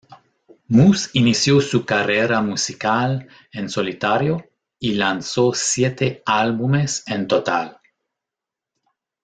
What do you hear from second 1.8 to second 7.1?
carrera musical en solitario y lanzó siete álbumes